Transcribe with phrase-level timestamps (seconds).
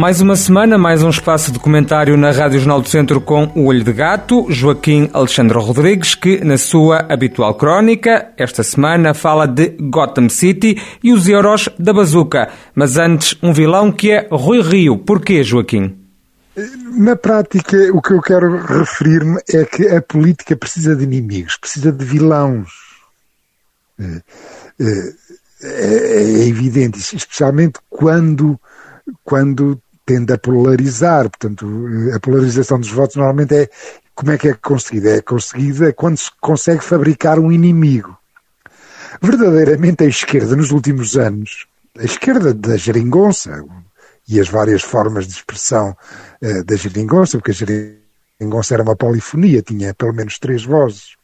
[0.00, 3.64] Mais uma semana, mais um espaço de comentário na Rádio Jornal do Centro com o
[3.64, 9.70] Olho de Gato, Joaquim Alexandre Rodrigues, que na sua habitual crónica, esta semana fala de
[9.70, 12.48] Gotham City e os euros da bazuca.
[12.76, 14.98] Mas antes, um vilão que é Rui Rio.
[14.98, 15.98] Porquê, Joaquim?
[16.96, 21.90] Na prática, o que eu quero referir-me é que a política precisa de inimigos, precisa
[21.90, 22.68] de vilões.
[23.98, 24.22] É,
[24.80, 25.14] é,
[25.60, 28.60] é evidente, especialmente quando,
[29.24, 29.76] quando
[30.08, 31.28] tende a polarizar.
[31.28, 31.66] Portanto,
[32.14, 33.68] a polarização dos votos normalmente é
[34.14, 35.10] como é que é conseguida?
[35.10, 38.16] É conseguida quando se consegue fabricar um inimigo.
[39.20, 43.62] Verdadeiramente a esquerda nos últimos anos, a esquerda da geringonça
[44.26, 45.96] e as várias formas de expressão
[46.42, 51.16] uh, da geringonça, porque a geringonça era uma polifonia, tinha pelo menos três vozes,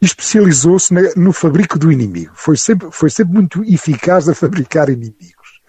[0.00, 2.32] especializou-se no fabrico do inimigo.
[2.34, 5.60] Foi sempre, foi sempre muito eficaz a fabricar inimigos.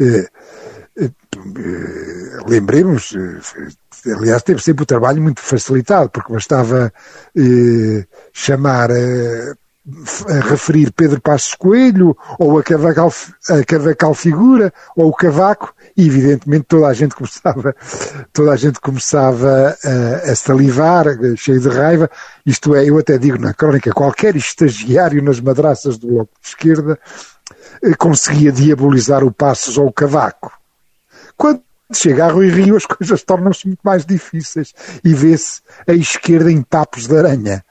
[0.00, 0.28] Uh, eh,
[2.46, 6.92] lembremos, eh, aliás, teve sempre o trabalho muito facilitado, porque bastava
[7.36, 13.12] eh, chamar a, a, referir Pedro Passos Coelho, ou a Cavacal,
[13.48, 17.74] a Cavacal Figura, ou o Cavaco, e evidentemente toda a gente começava,
[18.32, 22.10] toda a gente começava a, a salivar, cheio de raiva.
[22.44, 26.98] Isto é, eu até digo na crónica, qualquer estagiário nas madraças do Bloco de Esquerda
[27.98, 30.59] conseguia diabolizar o Passos ou o Cavaco
[31.40, 36.52] quando chega a Rui Rio, as coisas tornam-se muito mais difíceis e vê-se a esquerda
[36.52, 37.64] em tapos de aranha.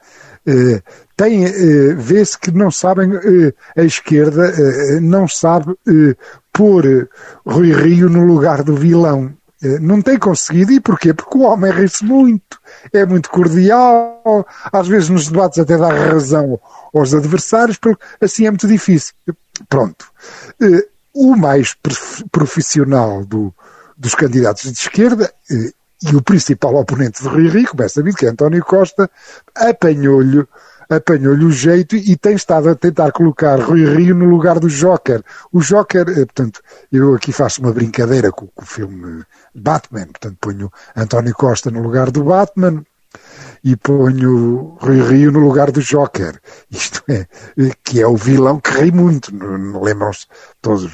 [0.44, 0.82] Uh,
[1.16, 5.76] tem, uh, vê-se que não sabem, uh, a esquerda não sabe
[6.52, 7.08] pôr
[7.46, 9.32] Rui Rio no lugar do vilão.
[9.80, 11.14] não tem conseguido, e porquê?
[11.14, 12.58] Porque o homem ri-se muito,
[12.92, 16.58] é muito cordial, às vezes nos debates até dá razão
[16.92, 17.78] aos adversários,
[18.20, 19.14] assim é muito difícil.
[19.68, 20.06] Pronto
[21.14, 21.76] o mais
[22.30, 23.54] profissional do,
[23.96, 25.72] dos candidatos de esquerda eh,
[26.02, 29.10] e o principal oponente de Rui Rio, como é sabido, que é António Costa,
[29.54, 30.46] apanhou-lhe
[30.88, 35.22] apanhou-lhe o jeito e tem estado a tentar colocar Rui Rio no lugar do Joker.
[35.52, 36.60] O Joker, eh, portanto,
[36.90, 41.80] eu aqui faço uma brincadeira com, com o filme Batman, portanto ponho António Costa no
[41.80, 42.84] lugar do Batman,
[43.62, 46.40] e ponho Rui Rio no lugar do Joker.
[46.70, 47.26] Isto é,
[47.84, 49.30] que é o vilão que ri muito.
[49.32, 50.26] Lembram-se,
[50.60, 50.90] todos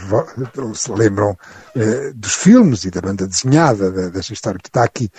[0.74, 1.36] se lembram
[1.74, 5.10] eh, dos filmes e da banda desenhada, desta história que está aqui.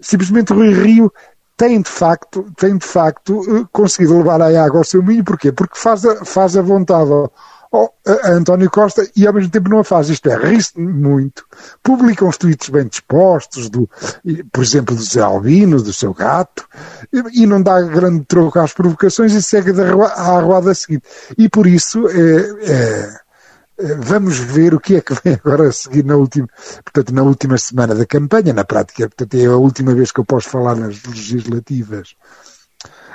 [0.00, 1.12] Simplesmente Rui Rio
[1.56, 5.24] tem de facto, tem de facto eh, conseguido levar a água ao seu milho.
[5.24, 5.52] Porquê?
[5.52, 7.10] Porque faz a, faz a vontade
[7.72, 10.08] oh, a António Costa e ao mesmo tempo não a faz.
[10.08, 11.44] Isto é, ri-se muito,
[11.82, 13.88] publica uns tweets bem dispostos, do,
[14.52, 16.66] por exemplo, do Zé Albino, do seu gato,
[17.12, 21.04] e, e não dá grande troco às provocações e segue à arruada seguinte.
[21.36, 23.18] E por isso é,
[23.78, 26.48] é, vamos ver o que é que vem agora a seguir na última,
[26.84, 30.24] portanto, na última semana da campanha, na prática, portanto, é a última vez que eu
[30.24, 32.14] posso falar nas legislativas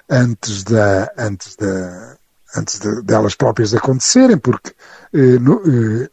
[0.09, 2.17] antes da, antes da,
[2.55, 4.71] antes de, delas próprias acontecerem, porque
[5.13, 6.09] eh, no, eh,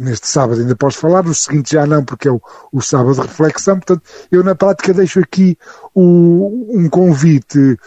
[0.00, 2.40] neste sábado ainda posso falar, no seguinte já não, porque é o,
[2.72, 3.76] o sábado de reflexão.
[3.76, 5.58] Portanto, eu na prática deixo aqui
[5.94, 7.78] o, um convite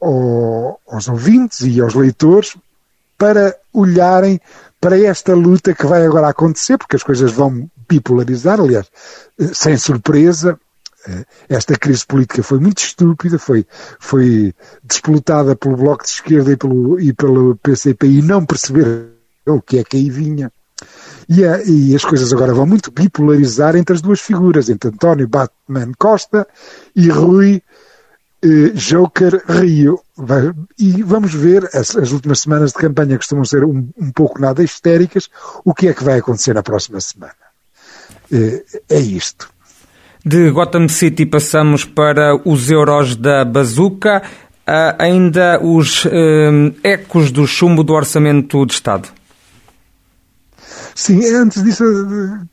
[0.00, 2.56] ao, aos ouvintes e aos leitores
[3.18, 4.40] para olharem
[4.80, 8.86] para esta luta que vai agora acontecer, porque as coisas vão bipolarizar, aliás,
[9.38, 10.58] eh, sem surpresa,
[11.48, 13.66] esta crise política foi muito estúpida, foi,
[13.98, 19.08] foi despolutada pelo Bloco de Esquerda e pelo, e pelo PCP e não perceber
[19.46, 20.50] o que é que aí vinha.
[21.28, 25.26] E, a, e, as coisas agora vão muito bipolarizar entre as duas figuras, entre António
[25.26, 26.46] Batman Costa
[26.94, 27.62] e Rui
[28.42, 30.00] eh, Joker Rio.
[30.78, 34.62] E vamos ver, as, as, últimas semanas de campanha costumam ser um, um, pouco nada
[34.62, 35.28] histéricas,
[35.64, 37.34] o que é que vai acontecer na próxima semana.
[38.30, 39.55] Eh, é isto.
[40.28, 44.20] De Gotham City passamos para os euros da bazuca,
[44.66, 46.10] uh, ainda os uh,
[46.82, 49.08] ecos do chumbo do Orçamento de Estado.
[50.96, 51.84] Sim, antes disso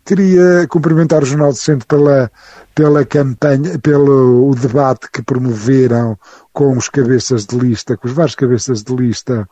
[0.06, 2.31] queria cumprimentar o Jornal do Centro pela,
[2.75, 6.16] pela campanha, pelo o debate que promoveram
[6.52, 9.50] com os cabeças de lista, com os vários cabeças de lista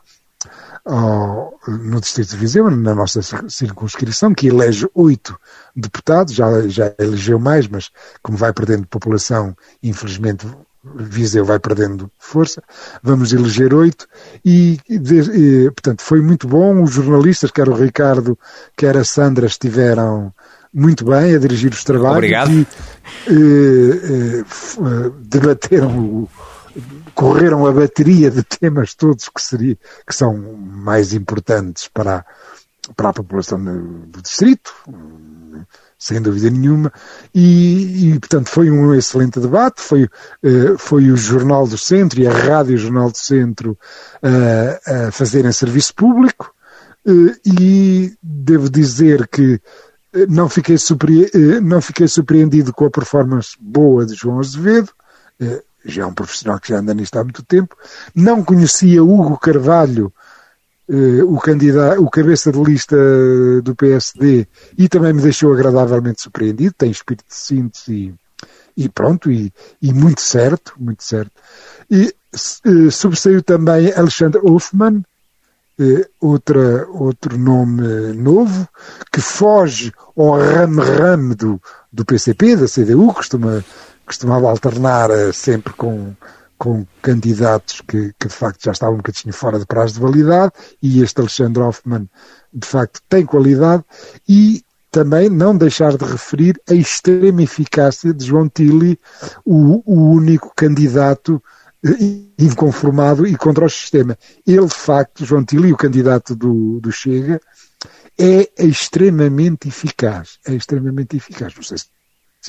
[0.84, 5.38] ao, no Distrito de Viseu, na nossa circunscrição, que elege oito
[5.74, 7.90] deputados, já, já elegeu mais, mas
[8.22, 10.46] como vai perdendo população, infelizmente
[10.84, 12.60] Viseu vai perdendo força,
[13.00, 14.08] vamos eleger oito
[14.44, 18.36] e, e, portanto foi muito bom, os jornalistas, quer o Ricardo,
[18.76, 20.34] quer a Sandra estiveram
[20.74, 22.16] muito bem a dirigir os trabalhos.
[22.16, 22.50] Obrigado.
[22.50, 22.66] E,
[23.28, 26.28] eh, eh, debateram,
[27.14, 29.76] correram a bateria de temas todos que, seria,
[30.06, 32.24] que são mais importantes para,
[32.96, 34.72] para a população do distrito,
[35.98, 36.92] sem dúvida nenhuma,
[37.32, 42.26] e, e, portanto foi um excelente debate, foi, uh, foi o Jornal do Centro e
[42.26, 43.78] a Rádio Jornal do Centro
[44.20, 46.52] uh, a fazerem serviço público,
[47.06, 49.60] uh, e devo dizer que
[50.28, 51.30] não fiquei, surpre...
[51.62, 54.90] não fiquei surpreendido com a performance boa de João Azevedo,
[55.84, 57.76] já é um profissional que já anda nisto há muito tempo,
[58.14, 60.12] não conhecia Hugo Carvalho,
[60.88, 62.96] uh, o candidato, o cabeça de lista
[63.62, 64.46] do PSD
[64.76, 67.92] e também me deixou agradavelmente surpreendido, tem espírito de síntese
[68.76, 71.32] e, e pronto, e, e, muito certo, muito certo.
[71.90, 72.14] E
[72.66, 75.02] uh, sobressaiu também Alexandre Hoffmann,
[75.78, 78.68] uh, outra, outro nome novo,
[79.10, 81.60] que foge ao rame-rame do,
[81.92, 83.64] do PCP, da CDU, costuma,
[84.12, 86.14] costumava alternar sempre com
[86.58, 90.52] com candidatos que, que, de facto já estavam um bocadinho fora de prazo de validade
[90.80, 92.08] e este Alexandre Hoffman
[92.54, 93.82] de facto tem qualidade
[94.28, 98.96] e também não deixar de referir a extrema eficácia de João Tilly,
[99.44, 101.42] o, o único candidato
[101.84, 104.16] eh, inconformado e contra o sistema.
[104.46, 107.40] Ele, de facto, João Tilly, o candidato do, do Chega,
[108.16, 110.38] é extremamente eficaz.
[110.46, 111.56] É extremamente eficaz.
[111.56, 111.86] Não sei se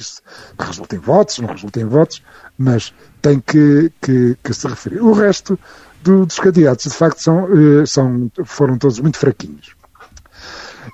[0.01, 0.21] se
[0.57, 2.23] resulta em votos, não resulta em votos,
[2.57, 5.01] mas tem que, que, que se referir.
[5.01, 5.59] O resto
[6.01, 9.75] do, dos candidatos, de facto, são, eh, são, foram todos muito fraquinhos.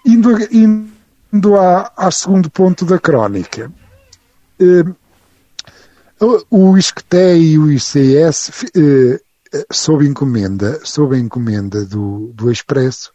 [0.06, 3.72] Indo, indo à, ao segundo ponto da crónica,
[4.60, 4.84] eh,
[6.50, 9.19] o ISCTE e o ICS, eh,
[9.72, 13.13] sob encomenda, sob encomenda do, do Expresso,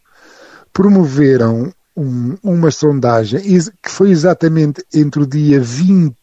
[0.73, 3.41] promoveram um, uma sondagem
[3.81, 6.15] que foi exatamente entre o dia 20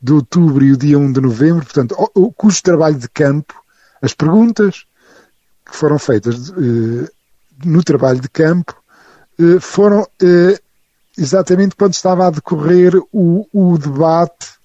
[0.00, 3.54] de outubro e o dia 1 de novembro, portanto, o, cujo trabalho de campo,
[4.00, 4.84] as perguntas
[5.64, 7.08] que foram feitas uh,
[7.64, 8.76] no trabalho de campo
[9.38, 10.58] uh, foram uh,
[11.16, 14.58] exatamente quando estava a decorrer o, o debate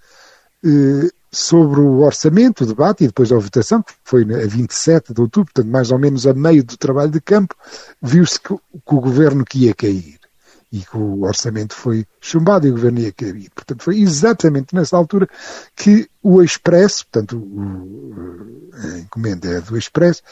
[1.30, 5.52] sobre o orçamento, o debate e depois a votação, que foi a 27 de outubro,
[5.54, 7.54] portanto, mais ou menos a meio do trabalho de campo,
[8.02, 10.23] viu-se que, que o governo que ia cair
[10.74, 13.48] e que o orçamento foi chumbado e o governo ia cair.
[13.54, 15.30] Portanto, foi exatamente nessa altura
[15.76, 20.24] que o Expresso, portanto, o, a encomenda é do Expresso,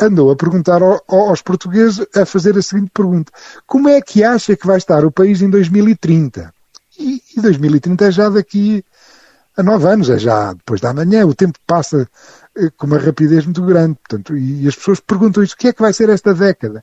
[0.00, 3.30] andou a perguntar ao, aos portugueses, a fazer a seguinte pergunta:
[3.66, 6.54] como é que acha que vai estar o país em 2030?
[6.98, 8.82] E, e 2030 é já daqui
[9.54, 12.08] a nove anos, é já depois da manhã, o tempo passa
[12.56, 15.72] eh, com uma rapidez muito grande, portanto, e, as pessoas perguntam isso, o que é
[15.74, 16.82] que vai ser esta década?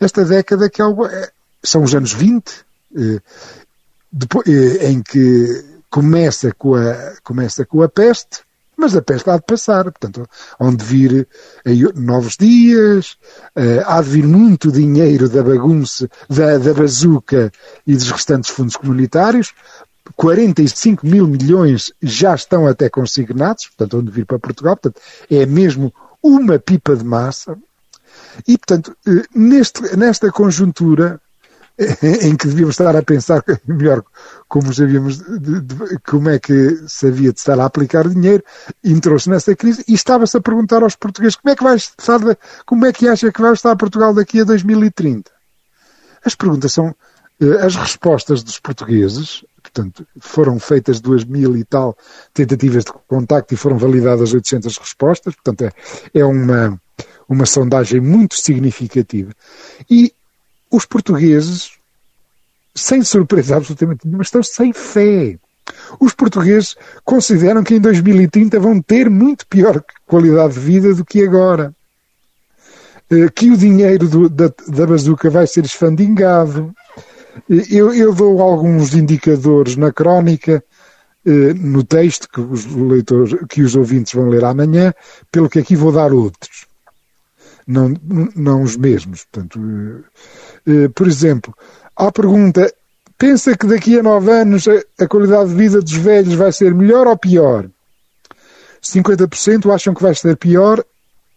[0.00, 1.30] Esta década que é, é
[1.62, 2.64] são os anos 20,
[2.96, 3.20] eh,
[4.10, 8.40] depois, eh, em que começa com, a, começa com a peste,
[8.76, 10.28] mas a peste há de passar, portanto,
[10.58, 11.26] onde vir
[11.64, 13.16] aí, novos dias,
[13.56, 17.52] eh, há de vir muito dinheiro da bagunça, da, da bazuca
[17.86, 19.52] e dos restantes fundos comunitários,
[20.16, 25.92] 45 mil milhões já estão até consignados, portanto, onde vir para Portugal, portanto, é mesmo
[26.22, 27.58] uma pipa de massa.
[28.46, 28.96] E, portanto,
[29.34, 31.20] neste, nesta conjuntura,
[32.22, 34.02] em que devíamos estar a pensar melhor
[34.48, 38.42] como sabíamos de, de, como é que se havia de estar a aplicar dinheiro,
[38.82, 42.18] entrou-se nessa crise e estava-se a perguntar aos portugueses como é que vai estar,
[42.66, 45.30] como é que acha que vai estar Portugal daqui a 2030?
[46.24, 46.94] As perguntas são,
[47.40, 51.96] eh, as respostas dos portugueses, portanto, foram feitas duas mil e tal
[52.34, 56.80] tentativas de contacto e foram validadas 800 respostas, portanto é, é uma,
[57.28, 59.30] uma sondagem muito significativa.
[59.88, 60.12] E
[60.70, 61.72] os portugueses,
[62.74, 65.36] sem surpresa absolutamente nenhuma, estão sem fé.
[66.00, 71.22] Os portugueses consideram que em 2030 vão ter muito pior qualidade de vida do que
[71.22, 71.74] agora.
[73.10, 76.74] Eh, que o dinheiro do, da, da bazuca vai ser esfandingado.
[77.50, 80.62] Eh, eu, eu dou alguns indicadores na crónica,
[81.24, 84.92] eh, no texto que os leitores, que os ouvintes vão ler amanhã,
[85.32, 86.66] pelo que aqui vou dar outros.
[87.66, 87.94] Não,
[88.34, 89.24] não os mesmos.
[89.24, 89.60] Portanto,
[90.94, 91.54] por exemplo,
[91.96, 92.72] à pergunta:
[93.16, 94.66] pensa que daqui a nove anos
[94.98, 97.68] a, qualidade de vida dos velhos vai ser melhor ou pior?
[98.82, 100.84] 50% acham que vai ser pior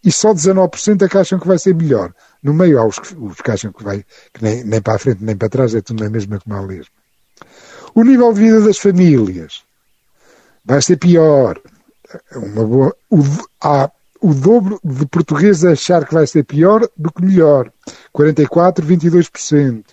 [0.04, 2.14] e só 19% é que acham que vai ser melhor.
[2.42, 5.24] No meio há os, os que acham que vai, que nem, nem para a frente
[5.24, 6.94] nem para trás, é tudo na mesma como a lesma.
[7.94, 9.64] O nível de vida das famílias
[10.64, 11.60] vai ser pior.
[12.36, 13.24] Uma boa, o,
[13.62, 13.90] há
[14.22, 17.72] o dobro de portugueses a achar que vai ser pior do que melhor.
[18.14, 19.84] 44, 22%.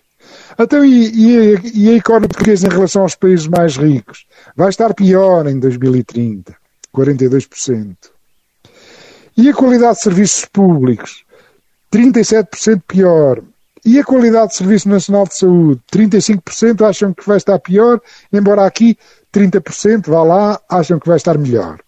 [0.59, 4.27] Então, e, e, a, e a economia portuguesa em relação aos países mais ricos?
[4.55, 6.55] Vai estar pior em 2030,
[6.95, 7.97] 42%.
[9.37, 11.25] E a qualidade de serviços públicos?
[11.93, 13.43] 37% pior.
[13.85, 15.81] E a qualidade de Serviço Nacional de Saúde?
[15.91, 18.01] 35% acham que vai estar pior,
[18.33, 18.99] embora aqui
[19.33, 21.79] 30%, vá lá, acham que vai estar melhor.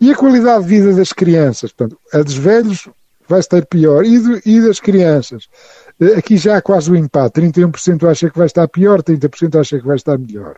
[0.00, 1.72] E a qualidade de vida das crianças?
[1.72, 2.88] Portanto, a dos velhos
[3.28, 4.04] vai estar pior.
[4.04, 5.48] E, do, e das crianças?
[6.00, 7.40] Eh, aqui já há quase o um empate.
[7.40, 10.56] 31% acha que vai estar pior, 30% acha que vai estar melhor.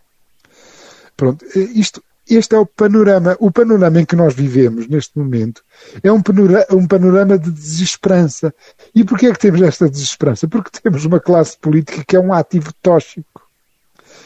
[1.16, 3.36] Pronto, eh, isto, este é o panorama.
[3.38, 5.62] O panorama em que nós vivemos neste momento
[6.02, 8.54] é um panorama, um panorama de desesperança.
[8.94, 10.48] E porquê é que temos esta desesperança?
[10.48, 13.42] Porque temos uma classe política que é um ativo tóxico.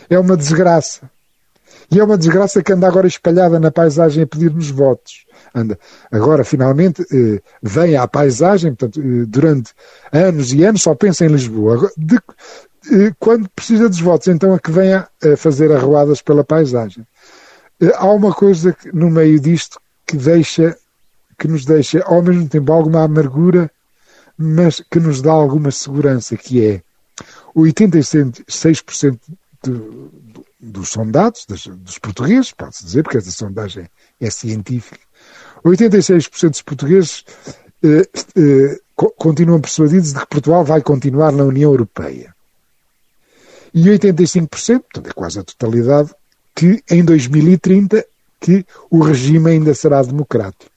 [0.08, 1.10] É uma desgraça.
[1.90, 5.24] E é uma desgraça que anda agora espalhada na paisagem a pedir-nos votos.
[5.54, 5.78] Anda.
[6.12, 9.72] Agora, finalmente, eh, vem à paisagem, portanto, eh, durante
[10.12, 11.90] anos e anos só pensa em Lisboa.
[11.96, 12.16] De,
[12.92, 17.06] eh, quando precisa dos votos, então é que venha a fazer arruadas pela paisagem.
[17.80, 20.76] Eh, há uma coisa que, no meio disto que deixa,
[21.38, 23.70] que nos deixa ao mesmo tempo alguma amargura,
[24.36, 26.82] mas que nos dá alguma segurança, que é
[27.56, 29.18] 86%
[29.62, 30.10] do,
[30.60, 33.88] dos sondados, dos, portugueses, pode-se dizer, porque essa sondagem
[34.20, 35.00] é científica,
[35.64, 37.24] 86% dos portugueses
[37.82, 38.80] eh, eh,
[39.16, 42.34] continuam persuadidos de que Portugal vai continuar na União Europeia.
[43.72, 46.12] E 85%, portanto é quase a totalidade,
[46.54, 48.04] que em 2030
[48.40, 50.72] que o regime ainda será democrático.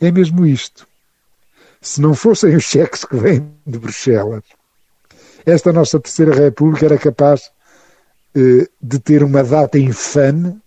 [0.00, 0.86] É mesmo isto.
[1.80, 4.44] Se não fossem os cheques que vêm de Bruxelas,
[5.44, 7.50] esta nossa terceira república era capaz
[8.34, 10.60] de ter uma data infame,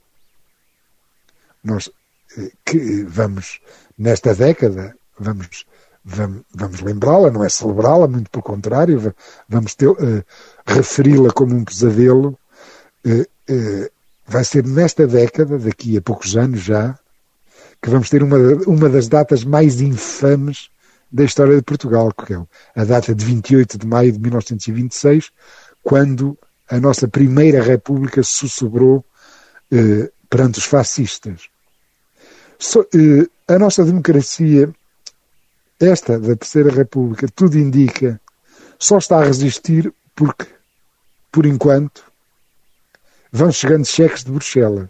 [1.64, 1.90] nós
[2.38, 3.60] eh, que vamos,
[3.98, 5.66] nesta década, vamos,
[6.04, 9.16] vamos, vamos lembrá-la, não é celebrá-la, muito pelo contrário,
[9.50, 10.24] vamos uh,
[10.66, 12.38] referi-la como um pesadelo.
[13.06, 13.90] Uh,
[14.28, 16.98] vai ser nesta década, daqui a poucos anos já,
[17.82, 20.70] que vamos ter uma, uma das datas mais infames
[21.12, 22.46] da história de Portugal, que é
[22.76, 25.32] a data de 28 de maio de 1926,
[25.84, 26.38] quando
[26.70, 29.06] a nossa primeira república sussurrou
[29.72, 31.50] eh, perante os fascistas.
[32.58, 34.74] So, eh, a nossa democracia,
[35.80, 38.20] esta da terceira república, tudo indica,
[38.80, 40.48] só está a resistir porque,
[41.32, 42.04] por enquanto,
[43.32, 44.90] vão chegando cheques de Bruxelas.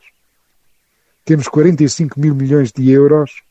[1.25, 3.41] Temos 45 mil milhões de euros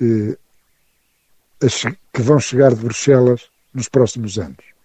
[0.00, 0.36] eh,
[2.12, 4.75] que vão chegar de Bruxelas nos próximos anos.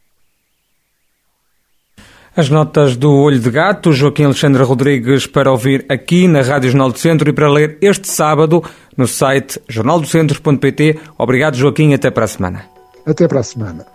[2.35, 6.89] As notas do Olho de Gato, Joaquim Alexandre Rodrigues, para ouvir aqui na Rádio Jornal
[6.89, 8.63] do Centro e para ler este sábado
[8.95, 10.97] no site jornaldocentro.pt.
[11.17, 12.63] Obrigado, Joaquim, até para a semana.
[13.05, 13.85] Até para a semana.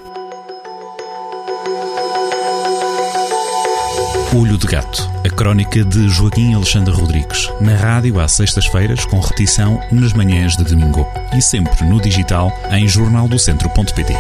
[4.38, 9.80] Olho de Gato, a crónica de Joaquim Alexandre Rodrigues, na rádio às sextas-feiras, com repetição
[9.90, 14.14] nas manhãs de domingo e sempre no digital em jornaldocentro.pt.